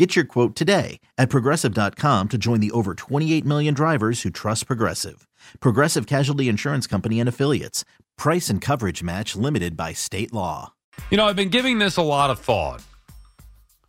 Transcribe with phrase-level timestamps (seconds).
[0.00, 4.66] Get your quote today at progressive.com to join the over 28 million drivers who trust
[4.66, 5.28] Progressive.
[5.60, 7.84] Progressive Casualty Insurance Company and Affiliates.
[8.16, 10.72] Price and coverage match limited by state law.
[11.10, 12.82] You know, I've been giving this a lot of thought.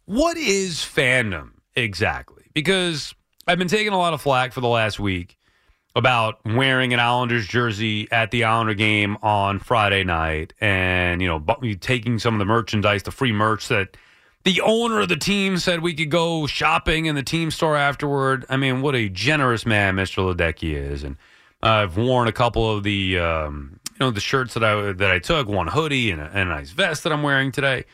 [0.03, 2.43] What is fandom exactly?
[2.53, 3.15] Because
[3.47, 5.37] I've been taking a lot of flack for the last week
[5.95, 11.41] about wearing an Islanders jersey at the Islander game on Friday night and, you know,
[11.79, 13.95] taking some of the merchandise, the free merch that–
[14.43, 18.45] the owner of the team said we could go shopping in the team store afterward.
[18.49, 20.33] I mean, what a generous man Mr.
[20.33, 21.03] Ledecky is.
[21.03, 21.17] And
[21.61, 25.19] I've worn a couple of the, um, you know, the shirts that I that I
[25.19, 27.85] took, one hoodie and a, and a nice vest that I'm wearing today.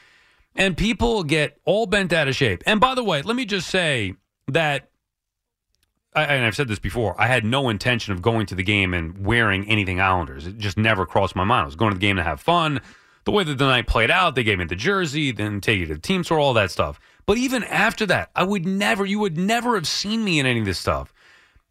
[0.56, 2.64] And people get all bent out of shape.
[2.66, 4.16] And by the way, let me just say
[4.48, 4.89] that,
[6.16, 8.94] I, and I've said this before, I had no intention of going to the game
[8.94, 10.48] and wearing anything Islanders.
[10.48, 11.64] It just never crossed my mind.
[11.64, 12.82] I was going to the game to have fun
[13.28, 15.86] the way that the night played out, they gave me the jersey, then take you
[15.86, 16.97] to the team store, all that stuff.
[17.25, 20.61] But even after that, I would never, you would never have seen me in any
[20.61, 21.14] of this stuff.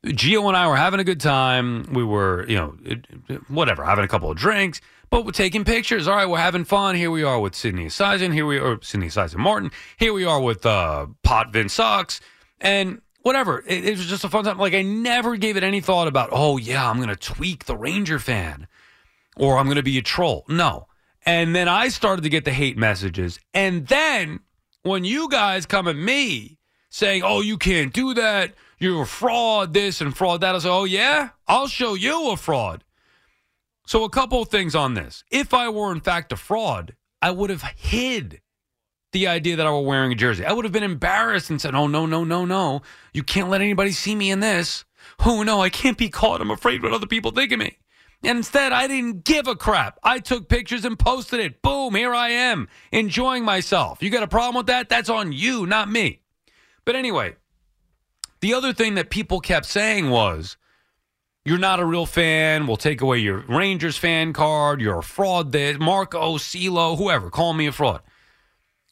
[0.05, 1.95] Gio and I were having a good time.
[1.95, 6.07] We were, you know, whatever, having a couple of drinks, but we're taking pictures.
[6.07, 6.95] All right, we're having fun.
[6.95, 8.35] Here we are with Sydney Sizen.
[8.35, 9.71] Here we are, Sydney Sizen Martin.
[9.97, 12.21] Here we are with uh, Potvin Sucks.
[12.61, 13.65] And whatever.
[13.67, 14.59] It, it was just a fun time.
[14.59, 17.79] Like, I never gave it any thought about, oh, yeah, I'm going to tweak the
[17.79, 18.69] Ranger fan
[19.39, 20.45] or I'm going to be a troll.
[20.51, 20.89] No.
[21.27, 23.41] And then I started to get the hate messages.
[23.53, 24.41] And then
[24.83, 29.75] when you guys come at me saying, oh, you can't do that, you're a fraud,
[29.75, 32.85] this and fraud that, I say, oh, yeah, I'll show you a fraud.
[33.87, 35.23] So, a couple of things on this.
[35.31, 38.41] If I were, in fact, a fraud, I would have hid
[39.13, 40.45] the idea that I were wearing a jersey.
[40.45, 42.83] I would have been embarrassed and said, oh, no, no, no, no.
[43.13, 44.85] You can't let anybody see me in this.
[45.25, 46.41] Oh, no, I can't be caught.
[46.41, 47.79] I'm afraid what other people think of me.
[48.27, 50.01] Instead, I didn't give a crap.
[50.03, 51.63] I took pictures and posted it.
[51.63, 54.03] Boom, here I am, enjoying myself.
[54.03, 54.89] You got a problem with that?
[54.89, 56.23] That's on you, not me.
[56.85, 57.37] But anyway,
[58.41, 60.57] the other thing that people kept saying was,
[61.45, 62.67] you're not a real fan.
[62.67, 64.81] We'll take away your Rangers fan card.
[64.81, 65.53] You're a fraud.
[65.53, 68.03] There, Marco, CeeLo, whoever, call me a fraud.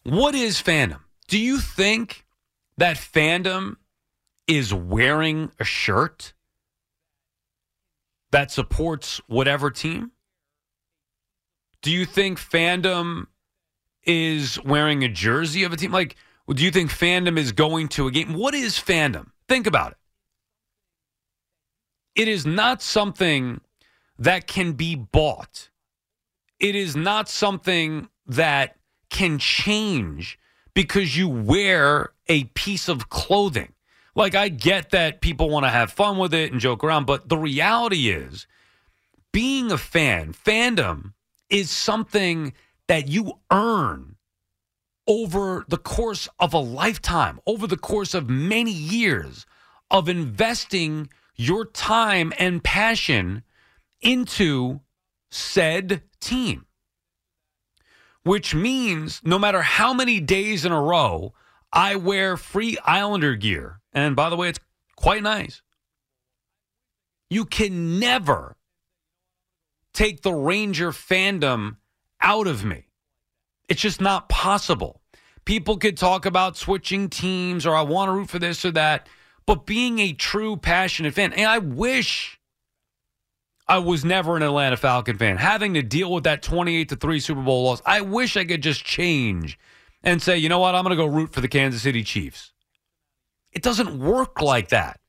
[0.04, 1.00] What is fandom?
[1.26, 2.24] Do you think
[2.78, 3.78] that fandom
[4.46, 6.34] is wearing a shirt?
[8.34, 10.10] That supports whatever team?
[11.82, 13.28] Do you think fandom
[14.02, 15.92] is wearing a jersey of a team?
[15.92, 16.16] Like,
[16.52, 18.34] do you think fandom is going to a game?
[18.34, 19.28] What is fandom?
[19.48, 19.98] Think about it.
[22.22, 23.60] It is not something
[24.18, 25.70] that can be bought.
[26.58, 28.76] It is not something that
[29.10, 30.40] can change
[30.74, 33.74] because you wear a piece of clothing.
[34.14, 37.28] Like, I get that people want to have fun with it and joke around, but
[37.28, 38.46] the reality is,
[39.32, 41.14] being a fan, fandom
[41.50, 42.52] is something
[42.86, 44.16] that you earn
[45.06, 49.44] over the course of a lifetime, over the course of many years
[49.90, 53.42] of investing your time and passion
[54.00, 54.80] into
[55.30, 56.66] said team.
[58.22, 61.34] Which means no matter how many days in a row
[61.72, 64.60] I wear free Islander gear and by the way, it's
[64.96, 65.62] quite nice.
[67.30, 68.56] You can never
[69.92, 71.76] take the Ranger fandom
[72.20, 72.88] out of me.
[73.68, 75.00] It's just not possible.
[75.44, 79.08] People could talk about switching teams or I want to root for this or that,
[79.46, 82.40] but being a true passionate fan, and I wish
[83.66, 87.20] I was never an Atlanta Falcon fan, having to deal with that 28 to 3
[87.20, 87.82] Super Bowl loss.
[87.84, 89.58] I wish I could just change
[90.02, 92.53] and say, you know what, I'm going to go root for the Kansas City Chiefs.
[93.54, 95.00] It doesn't work like that.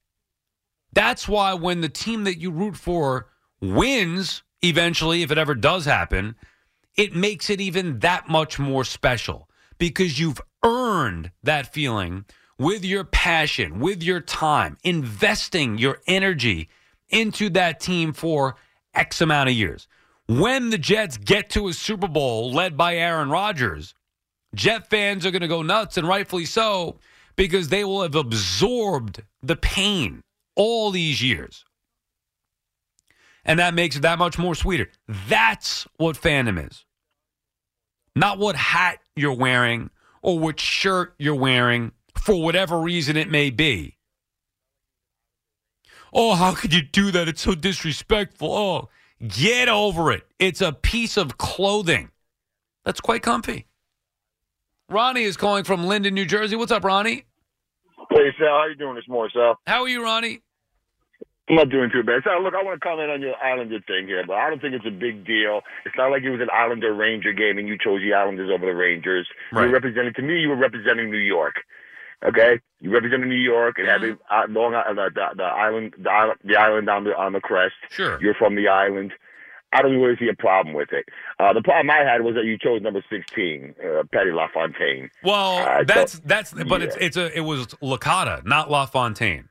[0.94, 3.27] That's why when the team that you root for
[3.59, 6.36] wins, eventually, if it ever does happen,
[6.95, 12.24] it makes it even that much more special because you've earned that feeling
[12.57, 16.69] with your passion, with your time, investing your energy
[17.09, 18.56] into that team for
[18.94, 19.88] X amount of years.
[20.27, 23.94] when the Jets get to a Super Bowl led by Aaron Rodgers,
[24.56, 26.97] Jet fans are going to go nuts, and rightfully so,
[27.35, 30.21] because they will have absorbed the pain
[30.55, 31.65] all these years.
[33.43, 34.89] And that makes it that much more sweeter.
[35.07, 36.85] That's what fandom is.
[38.15, 39.89] Not what hat you're wearing
[40.21, 43.97] or what shirt you're wearing for whatever reason it may be.
[46.11, 47.27] Oh, how could you do that?
[47.27, 48.51] It's so disrespectful.
[48.51, 48.89] Oh,
[49.27, 50.25] get over it.
[50.39, 52.09] It's a piece of clothing
[52.85, 53.67] that's quite comfy.
[54.89, 56.55] Ronnie is calling from Linden, New Jersey.
[56.55, 57.25] What's up, Ronnie?
[58.11, 58.47] Hey, Sal.
[58.47, 59.57] How you doing this morning, Sal?
[59.65, 60.41] How are you, Ronnie?
[61.49, 62.21] I'm not doing too bad.
[62.23, 64.73] Sal, look, I want to comment on your Islander thing here, but I don't think
[64.73, 65.61] it's a big deal.
[65.85, 68.65] It's not like it was an Islander Ranger game and you chose the Islanders over
[68.65, 69.27] the Rangers.
[69.51, 69.67] You Right.
[69.67, 71.55] were representing, to me, you were representing New York.
[72.25, 76.09] Okay, you represented New York and having uh, Long Island, uh, the, the island, the
[76.09, 77.75] island, the island on the on the crest.
[77.91, 78.17] Sure.
[78.21, 79.11] You're from the island.
[79.73, 81.06] I don't really see a problem with it.
[81.39, 85.09] Uh, the problem I had was that you chose number 16, uh, Patty LaFontaine.
[85.23, 87.06] Well, I that's thought- that's but it's yeah.
[87.06, 89.50] it's a it was Licata, not LaFontaine.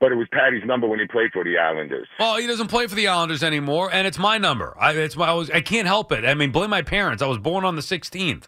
[0.00, 2.08] But it was Patty's number when he played for the Islanders.
[2.18, 4.76] Well, he doesn't play for the Islanders anymore, and it's my number.
[4.78, 6.24] I it's my I, was, I can't help it.
[6.24, 7.22] I mean, blame my parents.
[7.22, 8.44] I was born on the 16th.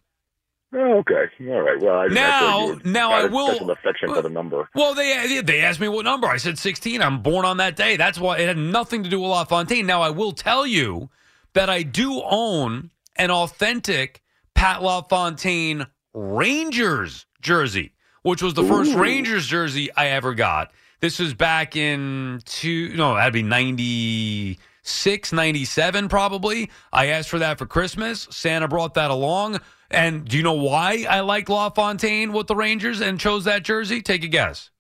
[0.79, 1.25] Oh, okay.
[1.49, 1.81] All right.
[1.81, 4.69] Well, I, Now- thought you were- now I will- special affection for the number.
[4.75, 6.27] Well, they they asked me what number.
[6.29, 7.01] I said 16.
[7.01, 7.97] I'm born on that day.
[7.97, 9.87] That's why it had nothing to do with LaFontaine.
[9.87, 11.09] Now, I will tell you
[11.55, 14.23] that I do own an authentic
[14.55, 17.93] Pat LaFontaine Rangers jersey,
[18.23, 20.73] which was the first Rangers jersey I ever got.
[21.01, 26.71] This was back in two, no, that'd be 96, 97 probably.
[26.93, 28.27] I asked for that for Christmas.
[28.31, 29.61] Santa brought that along.
[29.91, 34.03] And do you know why I like LaFontaine with the Rangers and chose that jersey?
[34.03, 34.71] Take a guess.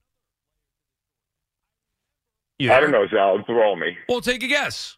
[2.58, 2.90] You I there?
[2.90, 3.42] don't know, Sal.
[3.46, 3.96] Throw me.
[4.08, 4.96] Well, take a guess.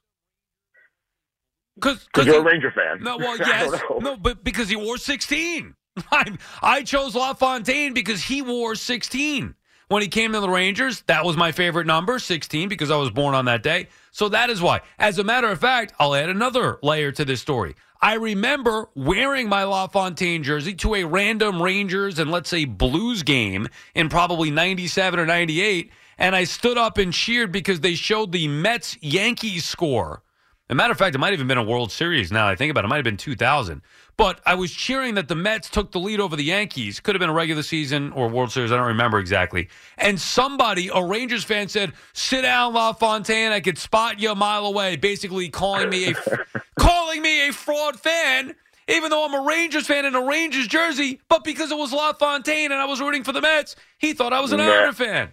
[1.74, 3.02] Because Because you're a Ranger fan.
[3.02, 5.74] no, well, yes, no, but because he wore 16.
[6.12, 9.54] I, I chose LaFontaine because he wore 16.
[9.88, 13.10] When he came to the Rangers, that was my favorite number, 16, because I was
[13.10, 13.88] born on that day.
[14.10, 14.82] So that is why.
[14.98, 17.74] As a matter of fact, I'll add another layer to this story.
[18.00, 23.66] I remember wearing my LaFontaine jersey to a random Rangers and let's say Blues game
[23.94, 28.46] in probably 97 or 98, and I stood up and cheered because they showed the
[28.46, 30.22] Mets Yankees score.
[30.70, 32.54] As a matter of fact, it might have even been a World Series now I
[32.54, 32.86] think about it.
[32.86, 33.82] It might have been 2000.
[34.18, 36.98] But I was cheering that the Mets took the lead over the Yankees.
[36.98, 38.72] Could have been a regular season or World Series.
[38.72, 39.68] I don't remember exactly.
[39.96, 43.52] And somebody, a Rangers fan, said, Sit down, LaFontaine.
[43.52, 44.96] I could spot you a mile away.
[44.96, 46.14] Basically calling me a,
[46.78, 48.54] calling me a fraud fan,
[48.88, 51.20] even though I'm a Rangers fan in a Rangers jersey.
[51.28, 54.40] But because it was LaFontaine and I was rooting for the Mets, he thought I
[54.40, 54.64] was an Nah.
[54.64, 55.30] Islander fan.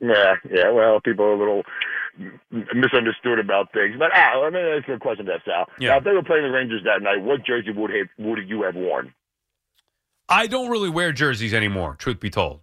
[0.00, 0.70] Yeah, yeah.
[0.70, 1.62] Well, people are a little
[2.74, 3.96] misunderstood about things.
[3.98, 5.68] But Al, let me ask you a question, there, Sal.
[5.78, 5.90] Yeah.
[5.90, 8.62] Now, if they were playing the Rangers that night, what jersey would have, would you
[8.62, 9.12] have worn?
[10.28, 12.60] I don't really wear jerseys anymore, truth be told.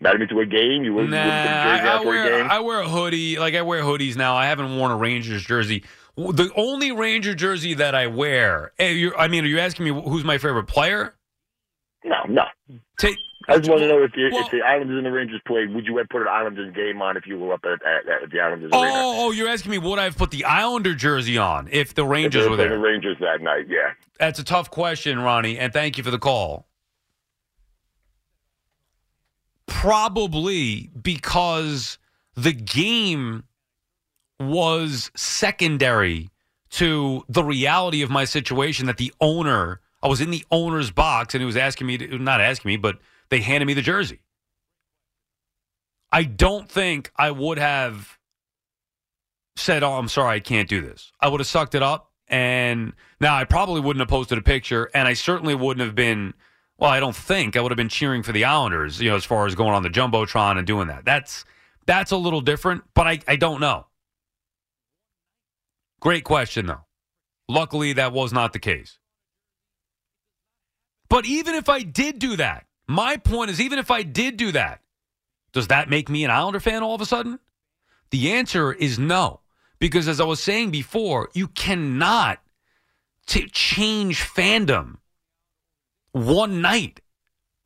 [0.00, 0.84] Not even to a game.
[0.84, 2.50] You wouldn't, Nah, a jersey I, I on for a wear game.
[2.50, 3.38] I wear a hoodie.
[3.38, 4.36] Like I wear hoodies now.
[4.36, 5.82] I haven't worn a Rangers jersey.
[6.16, 8.72] The only Ranger jersey that I wear.
[8.78, 11.14] eh, I mean, are you asking me who's my favorite player?
[12.04, 12.44] no, no.
[12.98, 13.16] Take.
[13.50, 15.72] I just want to know if, the Well- if the Islanders and the Rangers played,
[15.74, 18.30] would you have put an Islanders game on if you were up at, at, at
[18.30, 18.92] the Islanders arena?
[18.94, 22.04] Oh, oh, you're asking me would I have put the Islander jersey on if the
[22.04, 22.68] Rangers were were there?
[22.68, 23.92] the Rangers that night, yeah.
[24.18, 26.66] That's a tough question, Ronnie, and thank you for the call.
[29.78, 31.98] Probably because
[32.34, 33.44] the game
[34.40, 36.30] was secondary
[36.70, 41.32] to the reality of my situation that the owner, I was in the owner's box
[41.32, 44.18] and he was asking me, to, not asking me, but they handed me the jersey.
[46.10, 48.18] I don't think I would have
[49.54, 52.94] said, "Oh, I'm sorry, I can't do this." I would have sucked it up, and
[53.20, 56.34] now I probably wouldn't have posted a picture, and I certainly wouldn't have been.
[56.78, 59.24] Well, I don't think I would have been cheering for the Islanders, you know, as
[59.24, 61.04] far as going on the jumbotron and doing that.
[61.04, 61.44] That's
[61.86, 63.86] that's a little different, but I I don't know.
[66.00, 66.84] Great question though.
[67.48, 68.98] Luckily, that was not the case.
[71.08, 74.52] But even if I did do that, my point is, even if I did do
[74.52, 74.82] that,
[75.52, 77.38] does that make me an Islander fan all of a sudden?
[78.10, 79.40] The answer is no.
[79.78, 82.40] Because as I was saying before, you cannot
[83.26, 84.96] t- change fandom
[86.12, 87.00] one night.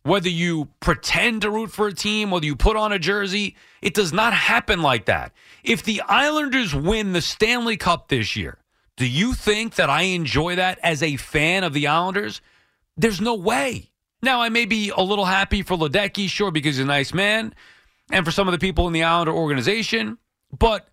[0.05, 3.95] Whether you pretend to root for a team, whether you put on a jersey, it
[3.95, 5.33] does not happen like that.
[5.63, 8.59] If the Islanders win the Stanley Cup this year,
[8.97, 12.41] do you think that I enjoy that as a fan of the Islanders?
[12.97, 13.91] There's no way.
[14.23, 17.55] Now, I may be a little happy for Ledecky, sure, because he's a nice man,
[18.11, 20.19] and for some of the people in the Islander organization,
[20.57, 20.89] but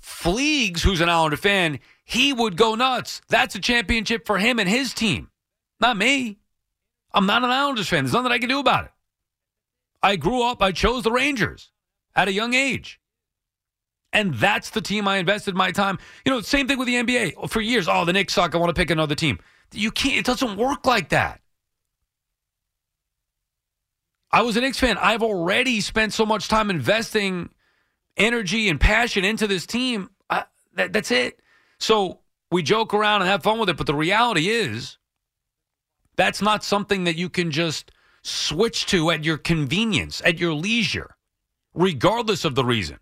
[0.00, 3.22] Fleegs, who's an Islander fan, he would go nuts.
[3.28, 5.30] That's a championship for him and his team,
[5.80, 6.38] not me.
[7.14, 8.04] I'm not an Islanders fan.
[8.04, 8.90] There's nothing I can do about it.
[10.02, 11.70] I grew up, I chose the Rangers
[12.14, 13.00] at a young age.
[14.12, 15.98] And that's the team I invested my time.
[16.26, 17.48] You know, same thing with the NBA.
[17.48, 18.54] For years, oh, the Knicks suck.
[18.54, 19.38] I want to pick another team.
[19.72, 21.40] You can't, it doesn't work like that.
[24.30, 24.98] I was a Knicks fan.
[24.98, 27.50] I've already spent so much time investing
[28.16, 30.10] energy and passion into this team.
[30.28, 30.44] I,
[30.74, 31.40] that, that's it.
[31.78, 34.98] So we joke around and have fun with it, but the reality is
[36.16, 37.90] that's not something that you can just
[38.22, 41.14] switch to at your convenience, at your leisure,
[41.74, 42.98] regardless of the reason.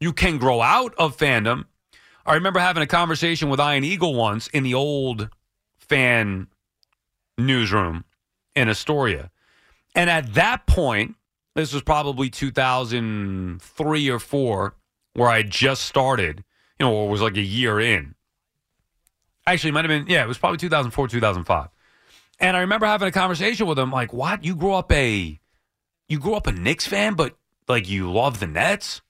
[0.00, 1.64] You can grow out of fandom.
[2.24, 5.30] I remember having a conversation with Ian Eagle once in the old
[5.78, 6.48] fan
[7.38, 8.04] newsroom
[8.54, 9.30] in Astoria.
[9.94, 11.16] And at that point,
[11.54, 14.74] this was probably 2003 or 4
[15.14, 16.44] where I just started,
[16.78, 18.15] you know, or was like a year in.
[19.46, 21.68] Actually, it might have been, yeah, it was probably 2004, 2005.
[22.38, 24.44] And I remember having a conversation with him like, "What?
[24.44, 25.40] You grew up a
[26.08, 27.36] you grew up a Knicks fan, but
[27.68, 29.00] like you love the Nets?"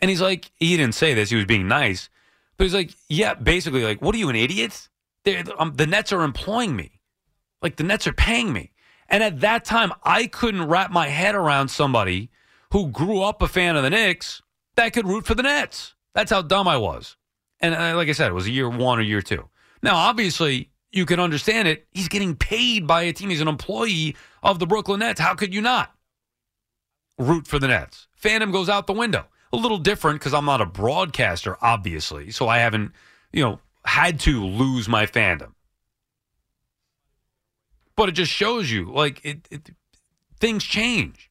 [0.00, 2.08] And he's like, he didn't say this, he was being nice.
[2.56, 4.88] But he's like, "Yeah, basically like, what are you an idiot?
[5.58, 7.00] Um, the Nets are employing me.
[7.62, 8.72] Like the Nets are paying me."
[9.08, 12.30] And at that time, I couldn't wrap my head around somebody
[12.72, 14.42] who grew up a fan of the Knicks
[14.74, 15.94] that could root for the Nets.
[16.14, 17.16] That's how dumb I was.
[17.60, 19.48] And uh, like I said, it was year one or year two.
[19.82, 21.86] Now, obviously, you can understand it.
[21.92, 23.30] He's getting paid by a team.
[23.30, 25.20] He's an employee of the Brooklyn Nets.
[25.20, 25.94] How could you not
[27.18, 28.08] root for the Nets?
[28.22, 29.26] Fandom goes out the window.
[29.52, 32.30] A little different because I'm not a broadcaster, obviously.
[32.30, 32.92] So I haven't,
[33.32, 35.52] you know, had to lose my fandom.
[37.96, 39.70] But it just shows you, like, it, it
[40.38, 41.30] things change.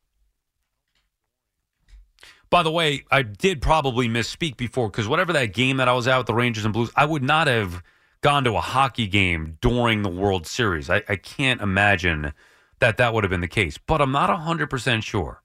[2.49, 6.07] By the way, I did probably misspeak before because whatever that game that I was
[6.07, 7.83] at with the Rangers and Blues, I would not have
[8.21, 10.89] gone to a hockey game during the World Series.
[10.89, 12.33] I, I can't imagine
[12.79, 15.41] that that would have been the case, but I'm not 100% sure.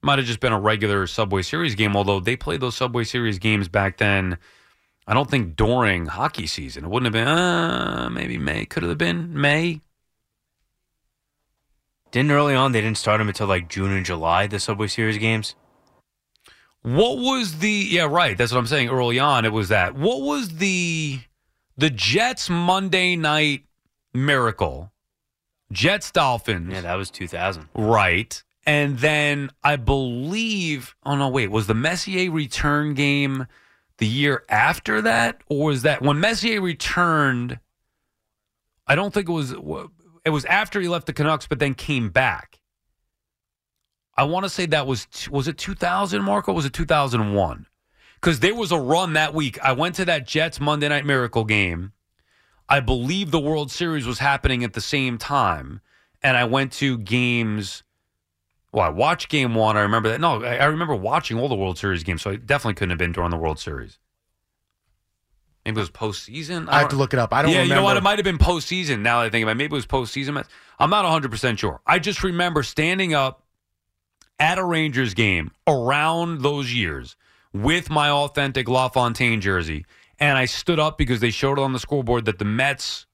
[0.00, 3.38] Might have just been a regular Subway Series game, although they played those Subway Series
[3.38, 4.38] games back then.
[5.06, 6.84] I don't think during hockey season.
[6.84, 8.64] It wouldn't have been, uh, maybe May.
[8.66, 9.80] Could have been May.
[12.10, 15.18] Didn't early on, they didn't start them until like June and July, the Subway Series
[15.18, 15.54] games?
[16.82, 18.36] What was the yeah right?
[18.36, 18.88] That's what I'm saying.
[18.88, 19.94] Early on, it was that.
[19.94, 21.20] What was the
[21.76, 23.64] the Jets Monday night
[24.14, 24.92] miracle?
[25.72, 26.72] Jets Dolphins.
[26.72, 27.68] Yeah, that was 2000.
[27.74, 30.94] Right, and then I believe.
[31.04, 31.50] Oh no, wait.
[31.50, 33.46] Was the Messier return game
[33.98, 37.58] the year after that, or was that when Messier returned?
[38.86, 39.52] I don't think it was.
[40.24, 42.60] It was after he left the Canucks, but then came back.
[44.18, 46.52] I want to say that was was it 2000, Marco?
[46.52, 47.66] Was it 2001?
[48.20, 49.60] Because there was a run that week.
[49.62, 51.92] I went to that Jets Monday Night Miracle game.
[52.68, 55.80] I believe the World Series was happening at the same time,
[56.20, 57.84] and I went to games.
[58.72, 59.76] Well, I watched Game One.
[59.76, 60.20] I remember that.
[60.20, 63.12] No, I remember watching all the World Series games, so I definitely couldn't have been
[63.12, 64.00] during the World Series.
[65.64, 66.68] Maybe it was postseason.
[66.68, 67.32] I, I have to look it up.
[67.32, 67.52] I don't.
[67.52, 67.74] Yeah, remember.
[67.74, 67.96] you know what?
[67.96, 69.00] It might have been postseason.
[69.00, 70.44] Now that I think about it, maybe it was postseason.
[70.80, 71.80] I'm not 100 percent sure.
[71.86, 73.44] I just remember standing up
[74.38, 77.16] at a Rangers game around those years
[77.52, 79.84] with my authentic LaFontaine jersey.
[80.20, 83.06] And I stood up because they showed it on the scoreboard that the Mets,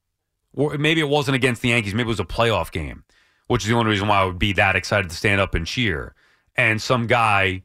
[0.54, 3.04] or maybe it wasn't against the Yankees, maybe it was a playoff game,
[3.46, 5.66] which is the only reason why I would be that excited to stand up and
[5.66, 6.14] cheer.
[6.56, 7.62] And some guy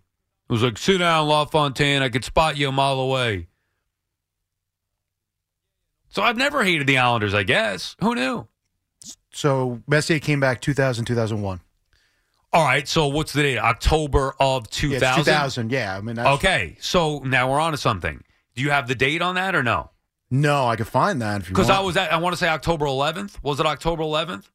[0.50, 2.02] was like, sit down, LaFontaine.
[2.02, 3.48] I could spot you a mile away.
[6.10, 7.96] So I've never hated the Islanders, I guess.
[8.02, 8.48] Who knew?
[9.32, 11.62] So Messier came back 2000, 2001.
[12.52, 12.88] All right.
[12.88, 13.58] So what's the date?
[13.60, 15.02] October of 2000?
[15.02, 15.72] Yeah, 2000.
[15.72, 15.98] Yeah.
[15.98, 16.78] I mean, that's, okay.
[16.80, 18.24] So now we're on to something.
[18.56, 19.92] Do you have the date on that or no?
[20.32, 21.70] No, I could find that if you Because.
[21.70, 23.42] I was at, I want to say October 11th.
[23.42, 24.50] Was it October 11th?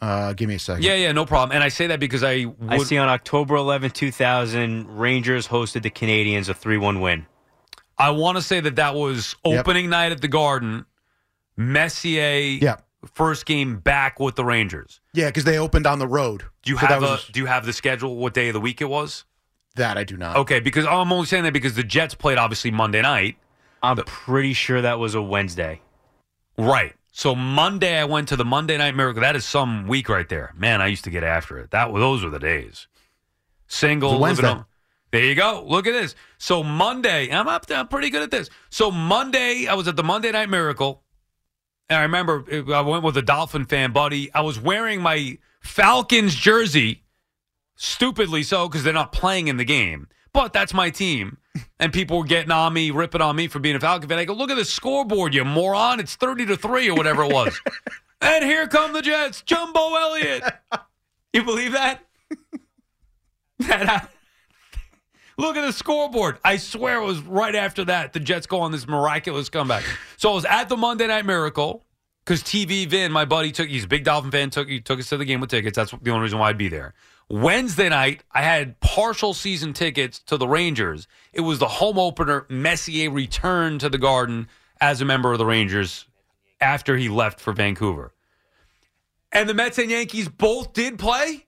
[0.00, 0.82] Uh, give me a second.
[0.84, 1.54] Yeah, yeah, no problem.
[1.54, 5.82] And I say that because I would, I see on October 11, 2000, Rangers hosted
[5.82, 7.26] the Canadiens a 3 1 win.
[7.96, 9.60] I want to say that that was Yep.
[9.60, 10.86] opening night at the Garden.
[11.56, 12.76] Messier, Yeah.
[13.04, 15.00] First game back with the Rangers.
[15.12, 16.44] Yeah, because they opened on the road.
[16.62, 18.16] Do you So have a was- Do you have the schedule?
[18.16, 19.24] What day of the week it was?
[19.74, 19.96] that?
[19.96, 20.36] I do not.
[20.36, 23.36] Okay, because oh, I'm only saying that because the Jets played obviously Monday night.
[23.82, 25.80] I'm pretty sure that was a Wednesday.
[26.58, 26.94] Right.
[27.10, 29.20] So Monday, I went to the Monday Night Miracle.
[29.22, 30.52] That is some week right there.
[30.56, 31.70] Man, I used to get after it.
[31.70, 32.86] That those were the days.
[33.66, 34.60] Single, It was living Wednesday.
[34.60, 34.64] on-
[35.10, 35.64] There you go.
[35.66, 36.14] Look at this.
[36.38, 37.66] So Monday, I'm up.
[37.70, 38.48] I'm pretty good at this.
[38.70, 41.01] So Monday, I was at the Monday Night Miracle,
[41.88, 44.32] and I remember I went with a Dolphin fan buddy.
[44.34, 47.02] I was wearing my Falcons jersey,
[47.74, 50.06] Stupidly so because they're not playing in the game.
[50.32, 51.38] But that's my team.
[51.80, 54.18] And people were getting on me, ripping on me for being a Falcon fan.
[54.18, 55.98] I go, look at the scoreboard, you moron.
[55.98, 57.60] It's 30 to 3 or whatever it was.
[58.20, 59.42] and here come the Jets.
[59.42, 60.44] Jumbo Elliott.
[61.32, 62.06] You believe that?
[63.58, 64.11] that
[65.38, 66.38] Look at the scoreboard.
[66.44, 69.84] I swear it was right after that the Jets go on this miraculous comeback.
[70.16, 71.84] So I was at the Monday Night Miracle
[72.24, 75.08] because TV Vin, my buddy, took he's a big Dolphin fan, took he took us
[75.08, 75.76] to the game with tickets.
[75.76, 76.94] That's the only reason why I'd be there.
[77.28, 81.08] Wednesday night, I had partial season tickets to the Rangers.
[81.32, 82.46] It was the home opener.
[82.50, 84.48] Messier returned to the Garden
[84.80, 86.06] as a member of the Rangers
[86.60, 88.12] after he left for Vancouver.
[89.32, 91.46] And the Mets and Yankees both did play,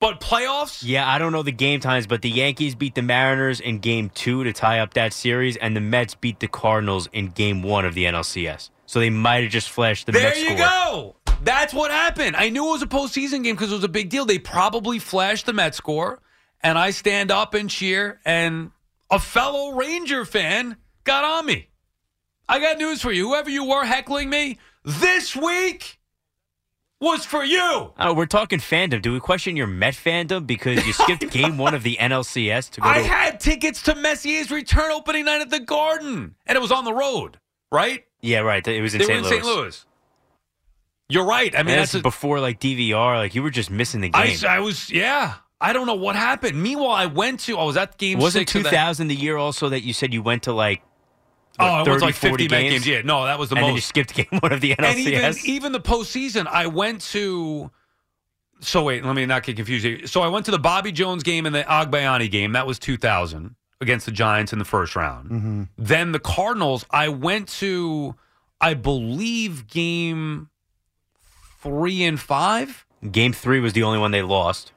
[0.00, 0.82] but playoffs?
[0.84, 4.10] Yeah, I don't know the game times, but the Yankees beat the Mariners in game
[4.14, 7.84] two to tie up that series, and the Mets beat the Cardinals in game one
[7.84, 8.70] of the NLCS.
[8.86, 10.56] So they might have just flashed the There Mets you score.
[10.58, 11.16] go.
[11.42, 12.36] That's what happened.
[12.36, 14.24] I knew it was a postseason game because it was a big deal.
[14.24, 16.20] They probably flashed the Mets score,
[16.62, 18.70] and I stand up and cheer, and
[19.10, 21.68] a fellow Ranger fan got on me.
[22.48, 23.28] I got news for you.
[23.28, 25.98] Whoever you were heckling me this week
[27.04, 27.92] was for you.
[27.98, 29.00] Oh, we're talking fandom.
[29.00, 32.80] Do we question your Met fandom because you skipped game one of the NLCS to
[32.80, 33.04] go I to?
[33.08, 36.92] had tickets to Messier's return opening night at the Garden, and it was on the
[36.94, 37.38] road,
[37.70, 38.04] right?
[38.20, 38.66] yeah, right.
[38.66, 39.22] It was in they St.
[39.22, 39.44] were in Louis.
[39.44, 39.56] St.
[39.56, 39.86] Louis.
[41.10, 41.54] You're right.
[41.54, 43.16] I mean, And that's this a, before like DVR.
[43.16, 44.36] Like you were just missing the game.
[44.48, 45.34] I was, yeah.
[45.60, 46.60] I don't know what happened.
[46.60, 49.82] Meanwhile, I went to, I was at game Wasn't of 2000 the year also that
[49.82, 50.82] you said you went to like
[51.58, 52.72] Oh, what, I went 30, to like 50 games?
[52.72, 52.86] games.
[52.86, 53.86] Yeah, no, that was the and then you most.
[53.86, 54.84] skipped game one of the NLCS?
[54.84, 57.70] and even even the postseason, I went to.
[58.60, 59.84] So wait, let me not get confused.
[59.84, 60.06] Here.
[60.06, 62.52] So I went to the Bobby Jones game and the Agbayani game.
[62.52, 65.30] That was 2000 against the Giants in the first round.
[65.30, 65.62] Mm-hmm.
[65.76, 66.86] Then the Cardinals.
[66.90, 68.14] I went to,
[68.60, 70.48] I believe, game
[71.62, 72.86] three and five.
[73.10, 74.72] game three was the only one they lost.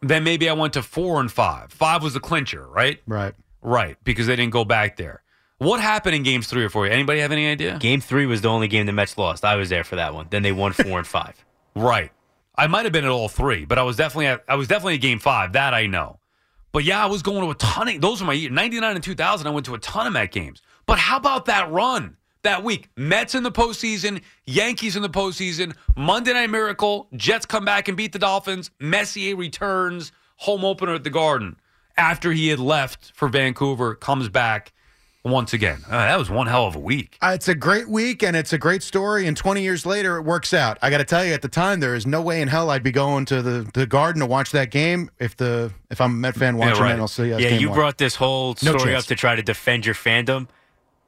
[0.00, 1.72] Then maybe I went to four and five.
[1.72, 3.00] Five was the clincher, right?
[3.06, 3.34] Right.
[3.62, 5.22] Right, because they didn't go back there.
[5.58, 6.86] What happened in games three or four?
[6.86, 7.78] Anybody have any idea?
[7.78, 9.44] Game three was the only game the Mets lost.
[9.44, 10.26] I was there for that one.
[10.30, 11.42] Then they won four and five.
[11.76, 12.12] Right.
[12.56, 14.94] I might have been at all three, but I was definitely at I was definitely
[14.94, 15.54] at game five.
[15.54, 16.20] That I know.
[16.70, 18.52] But yeah, I was going to a ton of those were my years.
[18.52, 20.62] Ninety nine and two thousand, I went to a ton of Met games.
[20.86, 22.90] But how about that run that week?
[22.96, 27.96] Mets in the postseason, Yankees in the postseason, Monday Night Miracle, Jets come back and
[27.96, 28.70] beat the Dolphins.
[28.78, 31.56] Messier returns, home opener at the Garden
[31.96, 34.72] after he had left for Vancouver, comes back
[35.24, 35.82] once again.
[35.86, 37.16] Uh, that was one hell of a week.
[37.22, 39.26] Uh, it's a great week and it's a great story.
[39.26, 40.78] And 20 years later, it works out.
[40.82, 42.82] I got to tell you, at the time, there is no way in hell I'd
[42.82, 46.14] be going to the, the Garden to watch that game if the if I'm a
[46.14, 46.98] Met fan watching right.
[46.98, 47.40] NLCS.
[47.40, 47.78] yeah, you one.
[47.78, 49.04] brought this whole No story chance.
[49.04, 50.48] up to try to defend your fandom.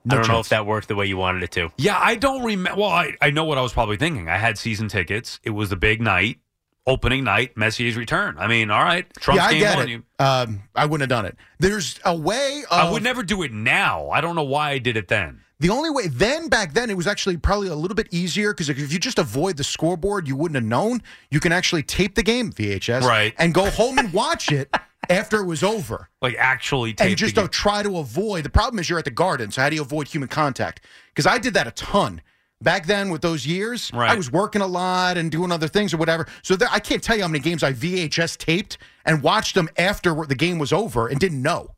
[0.04, 1.70] No I don't know if that worked the way you wanted it to.
[1.78, 2.80] Yeah, I don't remember.
[2.80, 4.28] Well, I, I know what I was probably thinking.
[4.28, 5.40] I had season tickets.
[5.42, 6.38] It was the big night,
[6.86, 8.36] opening night, Messier's return.
[8.38, 9.90] I mean, all right, Trump's yeah, I get on it.
[9.90, 10.02] you.
[10.18, 11.36] Um, I wouldn't have done it.
[11.58, 12.62] There's a way.
[12.70, 14.10] Of, I would never do it now.
[14.10, 15.40] I don't know why I did it then.
[15.58, 18.68] The only way then back then it was actually probably a little bit easier because
[18.68, 21.02] if you just avoid the scoreboard, you wouldn't have known.
[21.30, 23.34] You can actually tape the game VHS, Right.
[23.38, 24.68] and go home and watch it
[25.08, 26.10] after it was over.
[26.20, 28.44] Like actually tape and just try to avoid.
[28.44, 30.82] The problem is you're at the Garden, so how do you avoid human contact?
[31.08, 32.20] Because I did that a ton
[32.60, 33.90] back then with those years.
[33.92, 34.10] Right.
[34.10, 36.26] I was working a lot and doing other things or whatever.
[36.42, 39.68] So there, I can't tell you how many games I VHS taped and watched them
[39.76, 41.74] after the game was over and didn't know.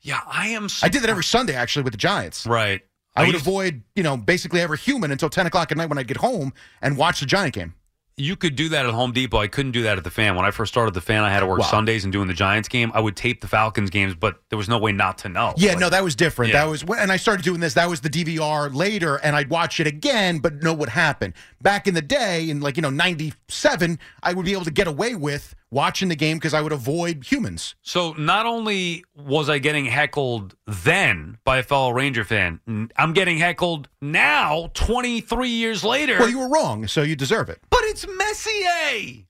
[0.00, 0.68] Yeah, I am.
[0.82, 2.46] I did that every Sunday actually with the Giants.
[2.46, 2.82] Right.
[3.16, 6.08] I would avoid, you know, basically every human until 10 o'clock at night when I'd
[6.08, 7.74] get home and watch the Giant game.
[8.16, 9.38] You could do that at Home Depot.
[9.38, 10.36] I couldn't do that at the fan.
[10.36, 11.66] When I first started the fan, I had to work Wow.
[11.66, 12.92] Sundays and doing the Giants game.
[12.94, 15.52] I would tape the Falcons games, but there was no way not to know.
[15.56, 16.52] Yeah, Like, no, that was different.
[16.52, 16.64] Yeah.
[16.64, 17.74] That was, and I started doing this.
[17.74, 21.34] That was the DVR later, and I'd watch it again, but know what happened.
[21.60, 24.86] Back in the day, in like, you know, 97, I would be able to get
[24.86, 27.74] away with watching the game because I would avoid humans.
[27.82, 32.60] So not only was I getting heckled then by a fellow Ranger fan,
[32.96, 36.18] I'm getting heckled now, 23 years later.
[36.20, 37.60] Well, you were wrong, so you deserve it.
[37.70, 39.24] but it's Messier.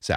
[0.00, 0.16] So,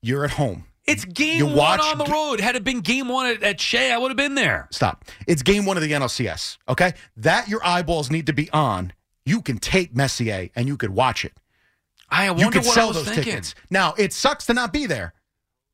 [0.00, 0.64] you're at home.
[0.86, 2.40] It's game You one watch on the road.
[2.40, 4.68] Had it been game one at, at Shea, I would have been there.
[4.70, 5.04] Stop.
[5.26, 6.94] It's game one of the NLCS, okay?
[7.18, 8.94] That your eyeballs need to be on.
[9.26, 11.34] You can tape Messier and you could watch it.
[12.10, 13.24] I wonder you could what sell I was those thinking.
[13.24, 13.54] tickets.
[13.70, 15.12] Now, it sucks to not be there,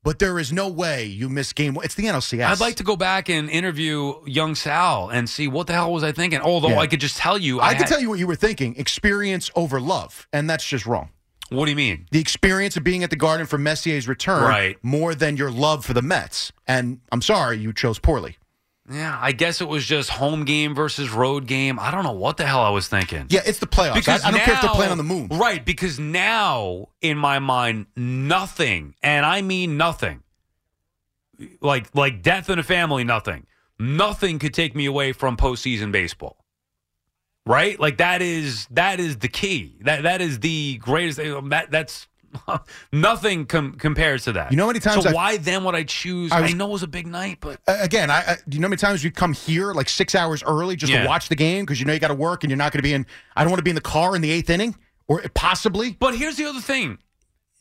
[0.03, 1.85] but there is no way you miss game one.
[1.85, 2.45] It's the NLCS.
[2.45, 6.03] I'd like to go back and interview young Sal and see what the hell was
[6.03, 6.41] I thinking.
[6.41, 6.79] Although Yeah.
[6.79, 9.49] I could just tell you, I, I, had- tell you what you were thinking experience
[9.55, 11.09] over love, and that's just wrong.
[11.49, 12.07] What do you mean?
[12.11, 14.77] The experience of being at the Garden for Messier's return Right.
[14.83, 16.51] more than your love for the Mets.
[16.67, 18.37] And I'm sorry, you chose poorly.
[18.89, 21.79] Yeah, I guess it was just home game versus road game.
[21.79, 23.25] I don't know what the hell I was thinking.
[23.29, 24.07] Yeah, it's the playoffs.
[24.07, 25.27] I, I don't care if they're playing on the moon.
[25.29, 30.21] Right, because now in my mind, nothing, and I mean nothing,
[31.61, 33.47] like like death in a family, nothing,
[33.79, 36.45] nothing could take me away from postseason baseball.
[37.47, 39.77] Right, like that is that is the key.
[39.81, 41.17] That that is the greatest.
[41.17, 42.07] That that's
[42.91, 44.51] nothing com- compares to that.
[44.51, 46.31] You know how many times So I've- why then would I choose?
[46.31, 48.67] I I, know it was a big night, but again, I, I do you know
[48.67, 51.03] how many times you come here like six hours early just Yeah.
[51.03, 52.79] to watch the game because you know you got to work and you're not going
[52.79, 53.05] to be in.
[53.35, 54.75] I don't want to be in the car in the eighth inning
[55.07, 55.91] or possibly.
[55.99, 56.97] But here's the other thing.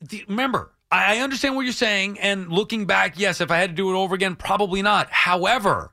[0.01, 3.71] The- remember, I I understand what you're saying, and looking back, yes, if I had
[3.71, 5.11] to do it over again, probably not.
[5.11, 5.93] However,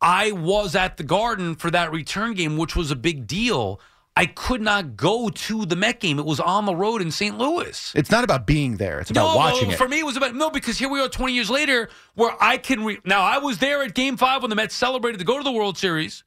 [0.00, 3.80] I was at the Garden for that return game, which was a big deal.
[4.18, 6.18] I could not go to the Met game.
[6.18, 7.38] It was on the road in St.
[7.38, 7.92] Louis.
[7.94, 9.78] It's not about being there; it's about no, watching well, it.
[9.78, 12.58] for me, it was about no because here we are, twenty years later, where I
[12.58, 12.84] can.
[12.84, 15.44] Re- now I was there at Game Five when the Mets celebrated to go to
[15.44, 16.24] the World Series.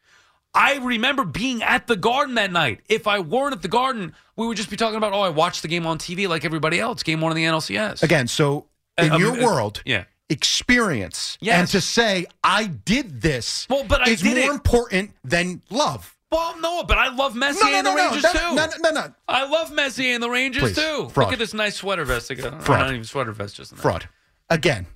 [0.53, 2.79] I remember being at the Garden that night.
[2.89, 5.61] If I weren't at the Garden, we would just be talking about, oh, I watched
[5.61, 7.03] the game on TV like everybody else.
[7.03, 8.03] Game one of the NLCS.
[8.03, 10.03] Again, so in Uh, your uh, world, yeah.
[10.29, 11.59] experience Yes.
[11.59, 14.49] and to say I did this Well, but I is more it.
[14.49, 16.15] important than love.
[16.31, 18.55] Well, no, but I love Messier No, no, and the no, Rangers too.
[18.55, 21.09] no, no, no, I love Messier and the Rangers Please, too.
[21.09, 21.27] fraud.
[21.27, 22.31] Look at this nice sweater vest.
[22.31, 22.63] I got.
[22.63, 22.79] Fraud.
[22.79, 24.07] Not even sweater vest, just fraud.
[24.49, 24.87] Again,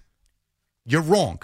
[0.86, 1.42] you're wrong.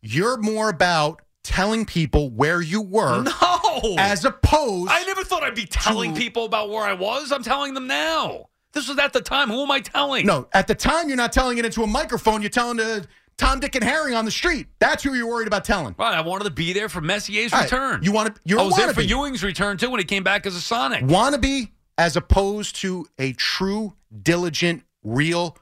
[0.00, 5.54] You're more about telling people where you were No, as opposed I never thought I'd
[5.54, 7.32] be telling to- people about where I was.
[7.32, 8.46] I'm telling them now.
[8.72, 9.48] This was at the time.
[9.50, 10.26] Who am I telling?
[10.26, 12.40] No, at the time you're not telling it into a microphone.
[12.42, 13.06] You're telling to
[13.38, 14.66] Tom, Dick, and Harry on the street.
[14.78, 15.94] That's who you're worried about telling.
[15.98, 18.02] Right, I wanted to be there for Messier's All right, return.
[18.02, 19.02] you wanna- you're I a was there for.
[19.02, 21.04] Ewing's return too when he came back as a Sonic.
[21.04, 25.56] Wannabe as opposed to a true, diligent, real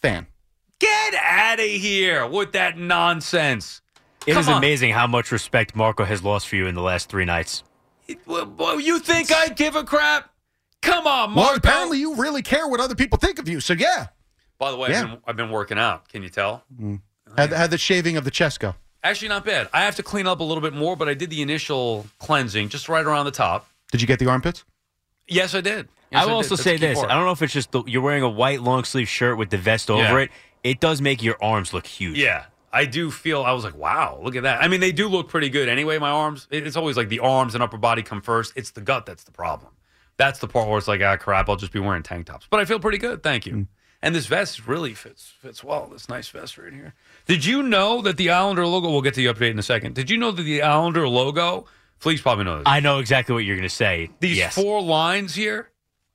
[0.00, 0.26] fan.
[0.78, 3.80] Get out of here with that nonsense.
[4.26, 4.58] It Come is on.
[4.58, 7.62] amazing how much respect Marco has lost for you in the last three nights.
[8.26, 10.30] Well, well, you think I give a crap?
[10.82, 11.48] Come on, Marco.
[11.50, 13.60] Well, apparently you really care what other people think of you.
[13.60, 14.08] So yeah,
[14.64, 15.00] By the way, Yeah.
[15.02, 16.08] I've, been, I've been working out.
[16.08, 16.64] Can you tell?
[17.36, 18.74] had, had the shaving of the chest go.
[19.02, 19.68] Actually, not bad.
[19.74, 22.70] I have to clean up a little bit more, but I did the initial cleansing
[22.70, 23.68] just right around the top.
[23.92, 24.64] Did you get the armpits?
[25.28, 25.88] Yes, I did.
[26.10, 26.36] Yes, I will did.
[26.36, 27.10] also That's say this: part.
[27.10, 29.50] I don't know if it's just the, you're wearing a white long sleeve shirt with
[29.50, 30.18] the vest over Yeah.
[30.18, 30.30] it.
[30.62, 32.16] It does make your arms look huge.
[32.16, 33.42] Yeah, I do feel.
[33.42, 34.62] I was like, wow, look at that.
[34.62, 35.98] I mean, they do look pretty good anyway.
[35.98, 36.48] My arms.
[36.50, 38.54] It's always like the arms and upper body come first.
[38.56, 39.72] It's the gut that's the problem.
[40.16, 41.48] That's the part where it's like, ah, crap.
[41.48, 42.46] I'll just be wearing tank tops.
[42.48, 43.22] But I feel pretty good.
[43.22, 43.66] Thank you.
[44.04, 45.86] And this vest really fits fits well.
[45.90, 46.92] This nice vest right here.
[47.26, 48.90] Did you know that the Islander logo?
[48.90, 49.94] We'll get to the update in a second.
[49.94, 51.64] Did you know that the Islander logo?
[52.00, 52.64] Fleeks probably knows.
[52.66, 54.10] I know exactly what you're going to say.
[54.20, 54.54] These yes.
[54.54, 55.70] four lines here.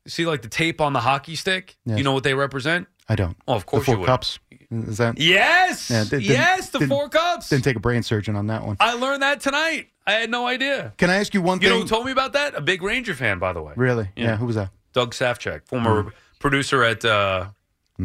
[0.06, 1.78] You see, like the tape on the hockey stick.
[1.86, 1.98] Yes.
[1.98, 2.88] You know what they represent?
[3.08, 3.36] I don't.
[3.48, 4.06] Oh, of course the four would.
[4.06, 4.38] cups.
[4.70, 5.18] Is that?
[5.20, 5.90] Yes.
[5.90, 7.50] Yeah, didn't- yes, the didn't- four cups.
[7.50, 8.78] Didn't take a brain surgeon on that one.
[8.80, 9.88] I learned that tonight.
[10.06, 10.94] I had no idea.
[10.98, 11.70] Can I ask you one thing?
[11.70, 12.54] You know who told me about that?
[12.56, 13.74] A big Ranger fan, by the way.
[13.76, 14.10] really?
[14.16, 14.26] Yeah.
[14.26, 14.38] Yeah.
[14.38, 14.70] Who was that?
[14.94, 17.48] Doug Safchek, former producer at uh,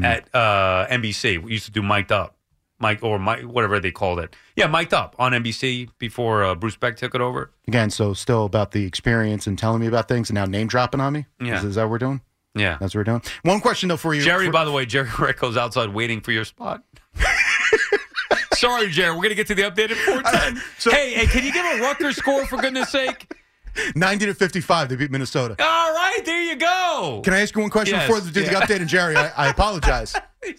[0.02, 1.42] at uh, NBC.
[1.42, 2.36] We used to do Mic'd Up,
[2.78, 4.34] Mike or Mike, whatever they called it.
[4.56, 7.50] Yeah, Mic'd Up on NBC before uh, Bruce Beck took it over.
[7.68, 11.00] Again, so still about the experience and telling me about things, and now name dropping
[11.00, 11.26] on me.
[11.40, 11.58] Yeah.
[11.58, 12.20] Is, is that what we're doing?
[12.56, 12.76] Yeah.
[12.80, 13.22] That's what we're doing.
[13.42, 16.32] One question though for you, Jerry, for- by the way, Jerry Recco's outside waiting for
[16.32, 16.82] your spot.
[18.54, 19.14] Sorry, Jerry.
[19.14, 20.60] We're gonna get to the updated at four ten.
[20.78, 23.30] So- hey, hey, can you give a Rutgers score for goodness sake?
[23.94, 25.56] ninety to fifty-five, they beat Minnesota.
[25.58, 27.20] All right, there you go.
[27.24, 28.60] Can I ask you one question Yes, before they do yeah.
[28.60, 28.80] the update?
[28.80, 30.14] And Jerry, I, I apologize.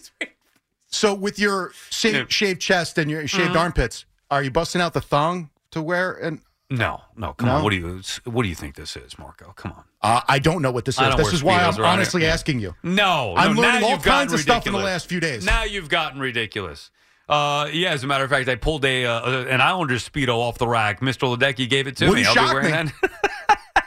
[0.88, 5.00] So with your shaved, shaved chest and your shaved armpits, are you busting out the
[5.00, 6.12] thong to wear?
[6.12, 7.56] And No, no, come No?
[7.56, 7.62] on.
[7.64, 9.52] What do you what do you think this is, Marco?
[9.56, 9.84] Come on.
[10.00, 11.16] uh, I don't know what this is.
[11.16, 12.30] This is why I'm honestly here.
[12.30, 12.74] asking you.
[12.82, 15.44] No, I'm no, learning all kinds of stuff in the last few days.
[15.44, 16.90] Now you've gotten ridiculous.
[17.28, 20.58] Uh, yeah, as a matter of fact, I pulled a uh, an Islanders speedo off
[20.58, 21.00] the rack.
[21.00, 21.36] Mr.
[21.36, 22.28] Ledecky gave it to Wouldn't me.
[22.28, 22.92] I'll shock be wearing me.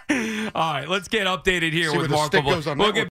[0.09, 0.51] that.
[0.55, 2.37] All right, let's get updated here See with the Marco.
[2.37, 3.07] stick goes on We'll get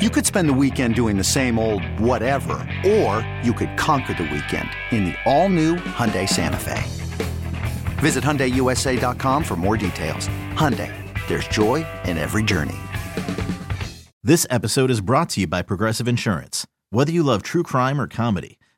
[0.00, 2.54] You could spend the weekend doing the same old whatever,
[2.86, 6.82] or you could conquer the weekend in the all-new Hyundai Santa Fe.
[8.00, 10.28] Visit HyundaiUSA.com for more details.
[10.52, 10.92] Hyundai,
[11.28, 12.76] there's joy in every journey.
[14.22, 16.66] This episode is brought to you by Progressive Insurance.
[16.90, 18.55] Whether you love true crime or comedy,